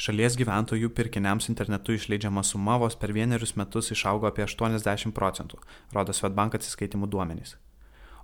[0.00, 5.58] Šalies gyventojų pirkiniams internetu išleidžiama suma vos per vienerius metus išaugo apie 80 procentų,
[5.92, 7.58] rodo Svetbank atsiskaitimų duomenys.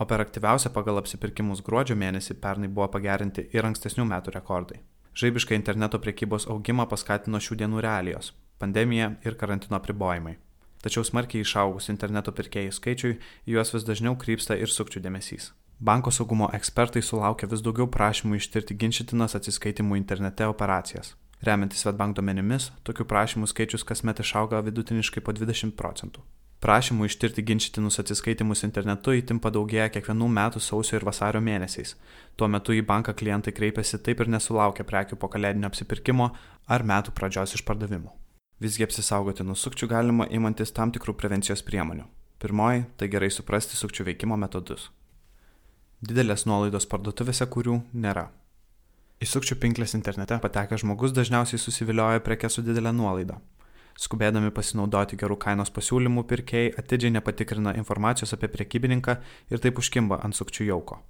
[0.00, 4.80] O per aktyviausią pagal apsipirkimus gruodžio mėnesį pernai buvo pagerinti ir ankstesnių metų rekordai.
[5.12, 8.32] Žaibišką interneto priekybos augimą paskatino šių dienų realijos-
[8.64, 10.38] pandemija ir karantino apribojimai.
[10.80, 15.52] Tačiau smarkiai išaugus interneto pirkėjų skaičiui, juos vis dažniau krypsta ir sukčių dėmesys.
[15.80, 21.14] Banko saugumo ekspertai sulaukia vis daugiau prašymų ištirti ginčytinas atsiskaitimų internete operacijas.
[21.46, 26.24] Remiantis Svetbank duomenimis, tokių prašymų skaičius kasmet išauga vidutiniškai po 20 procentų.
[26.58, 31.94] Prašymų ištirti ginčytinus atsiskaitimus internetu įtim padaugėja kiekvienų metų sausio ir vasario mėnesiais.
[32.34, 36.32] Tuo metu į banką klientai kreipiasi taip ir nesulaukia prekių po kalėdinio apsipirkimo
[36.66, 38.10] ar metų pradžios išpardavimų.
[38.58, 42.08] Visgi apsisaugoti nuo sukčių galima imantis tam tikrų prevencijos priemonių.
[42.42, 44.90] Pirmoji- tai gerai suprasti sukčių veikimo metodus.
[46.02, 48.28] Didelės nuolaidos parduotuvėse, kurių nėra.
[49.18, 53.40] Į sukčių pinklės internete patekęs žmogus dažniausiai susivilioja prekes su didelė nuolaida.
[53.98, 59.16] Skubėdami pasinaudoti gerų kainos pasiūlymų pirkėjai atidžiai nepatikrina informacijos apie prekybininką
[59.50, 61.00] ir taip užkimba ant sukčių jauko.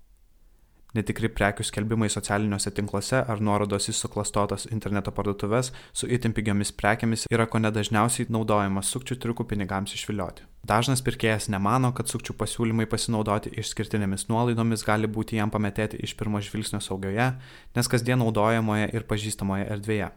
[0.96, 7.26] Netikri prekių skelbimai socialiniuose tinkluose ar nuorodos į suklastotas interneto parduotuvės su itin pigiomis prekiamis
[7.28, 10.46] yra ko nedažniausiai naudojamas sukčių triukų pinigams išvilioti.
[10.64, 16.40] Dažnas pirkėjas nemano, kad sukčių pasiūlymai pasinaudoti išskirtinėmis nuolaidomis gali būti jam pametėti iš pirmo
[16.40, 17.28] žvilgsnio saugioje,
[17.76, 20.08] nes kasdien naudojamoje ir pažįstamoje erdvėje.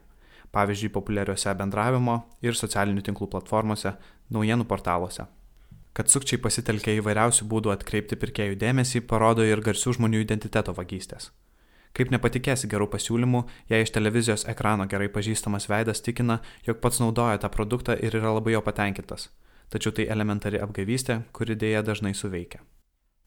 [0.56, 3.92] Pavyzdžiui, populiariuose bendravimo ir socialinių tinklų platformose,
[4.32, 5.28] naujienų portaluose.
[5.92, 11.28] Kad sukčiai pasitelkia įvairiausių būdų atkreipti pirkėjų dėmesį, parodo ir garsių žmonių identiteto vagystės.
[11.92, 17.42] Kaip nepatikėsi gerų pasiūlymų, jei iš televizijos ekrano gerai pažįstamas veidas tikina, jog pats naudoja
[17.42, 19.28] tą produktą ir yra labai jo patenkintas.
[19.68, 22.62] Tačiau tai elementari apgavystė, kuri dėja dažnai suveikia.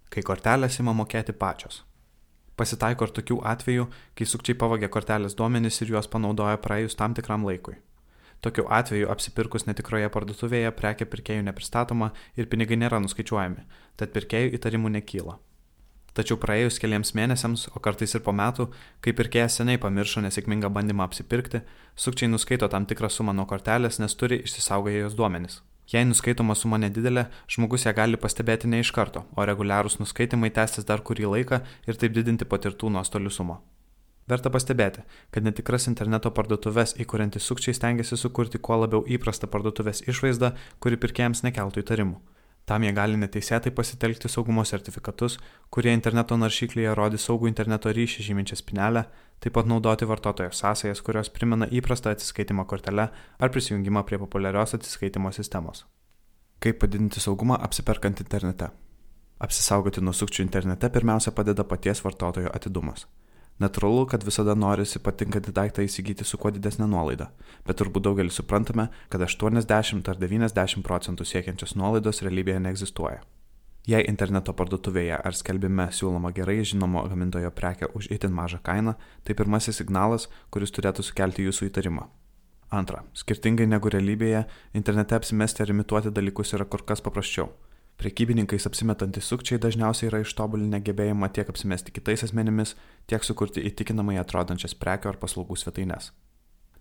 [0.10, 1.84] Kai kortelės ima mokėti pačios.
[2.58, 3.86] Pasitaiko ir tokių atvejų,
[4.18, 7.78] kai sukčiai pavagia kortelės duomenys ir juos panaudoja praėjus tam tikram laikui.
[8.42, 13.66] Tokiu atveju apsipirkus netikroje parduotuvėje prekė pirkėjų nepristatoma ir pinigai nėra nuskaičiuojami,
[13.98, 15.40] tad pirkėjų įtarimų nekyla.
[16.16, 18.70] Tačiau praėjus keliams mėnesiams, o kartais ir po metų,
[19.04, 21.60] kai pirkėjas seniai pamiršo nesėkmingą bandymą apsipirkti,
[22.00, 25.60] sukčiai nuskaito tam tikrą sumą nuo kortelės, nes turi išsisaugoję jos duomenis.
[25.92, 30.88] Jei nuskaitoma suma nedidelė, žmogus ją gali pastebėti ne iš karto, o reguliarūs nuskaitimai tęstis
[30.88, 33.60] dar kurį laiką ir taip didinti patirtų nuostolių sumą.
[34.26, 40.56] Verta pastebėti, kad netikras interneto parduotuvės įkuriantys sukčiai stengiasi sukurti kuo labiau įprastą parduotuvės išvaizdą,
[40.82, 42.16] kuri pirkėjams nekeltų įtarimų.
[42.66, 45.36] Tam jie gali neteisėtai pasitelkti saugumo sertifikatus,
[45.70, 49.04] kurie interneto naršyklėje rodys saugų interneto ryšį žyminčią spinelę,
[49.46, 53.06] taip pat naudoti vartotojo sąsajas, kurios primena įprastą atsiskaitimo kortelę
[53.38, 55.84] ar prisijungimą prie populiarios atsiskaitimo sistemos.
[56.58, 58.72] Kaip padidinti saugumą apsiperkant internete?
[59.38, 63.06] Apsisaugoti nuo sukčių internete pirmiausia padeda paties vartotojo atidumas.
[63.64, 67.30] Natūralu, kad visada norisi patinkantį daiktą įsigyti su kuo didesnė nuolaida,
[67.64, 73.24] bet turbūt daugelis suprantame, kad 80 ar 90 procentų siekiančios nuolaidos realybėje neegzistuoja.
[73.88, 79.38] Jei interneto parduotuvėje ar skelbime siūloma gerai žinomo gamintojo prekia už itin mažą kainą, tai
[79.40, 82.10] pirmasis signalas, kuris turėtų sukelti jūsų įtarimą.
[82.76, 84.42] Antra, skirtingai negu realybėje,
[84.76, 87.54] internete apsimesti ar imituoti dalykus yra kur kas paprasčiau.
[87.96, 92.76] Prekybininkais apsimetantys sukčiai dažniausiai yra ištobulinę gebėjimą tiek apsimesti kitais asmenimis,
[93.08, 96.12] tiek sukurti įtikinamai atrodančias prekių ar paslaugų svetaines.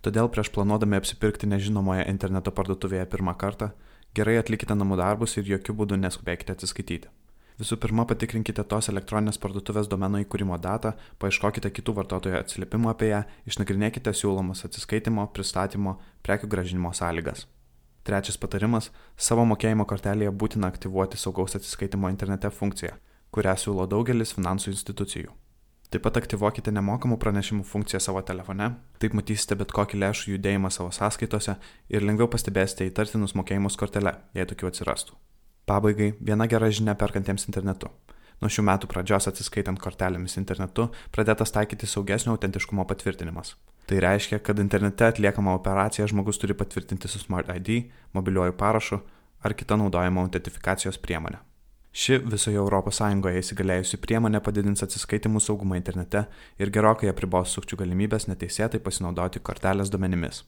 [0.05, 3.71] Todėl prieš planuodami apsipirkti nežinomoje interneto parduotuvėje pirmą kartą,
[4.19, 7.09] gerai atlikite namų darbus ir jokių būdų neskubėkite atsiskaityti.
[7.55, 13.23] Visų pirma, patikrinkite tos elektroninės parduotuvės domeno įkūrimo datą, paieškokite kitų vartotojų atsiliepimų apie ją,
[13.47, 17.47] išnagrinėkite siūlomas atsiskaitimo, pristatymo, prekių gražinimo sąlygas.
[18.05, 18.91] Trečias patarimas-
[19.27, 22.93] savo mokėjimo kortelėje būtina aktyvuoti saugaus atsiskaitimo internete funkciją,
[23.33, 25.31] kurią siūlo daugelis finansų institucijų.
[25.91, 30.91] Taip pat aktyvuokite nemokamų pranešimų funkciją savo telefone, taip matysite bet kokį lėšų judėjimą savo
[30.91, 31.57] sąskaitose
[31.89, 35.15] ir lengviau pastebėsite įtartinus mokėjimus kortele, jei tokių atsirastų.
[35.67, 37.89] Pabaigai, viena gera žinia perkantiems internetu.
[38.43, 43.55] Nuo šių metų pradžios atsiskaitant kortelėmis internetu pradėtas taikyti saugesnio autentiškumo patvirtinimas.
[43.87, 49.01] Tai reiškia, kad internete atliekama operacija žmogus turi patvirtinti su Smart ID, mobiliuoju parašu
[49.45, 51.43] ar kita naudojama autentifikacijos priemonė.
[51.95, 53.01] Ši visoje ES
[53.45, 56.25] įsigalėjusi priemonė padidins atsiskaitimų saugumą internete
[56.59, 60.43] ir gerokai apribos sukčių galimybės neteisėtai pasinaudoti kortelės duomenimis.